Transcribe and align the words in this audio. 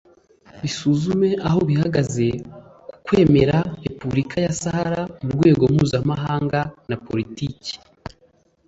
bisuzume 0.61 1.29
aho 1.47 1.59
bihagaze 1.69 2.27
ku 2.93 2.97
kwemera 3.05 3.57
Repubulika 3.85 4.35
ya 4.45 4.53
Sahara 4.61 5.01
mu 5.23 5.29
rwego 5.35 5.63
mpuzamahanga 5.73 6.59
na 6.89 6.95
Politiki 7.07 7.73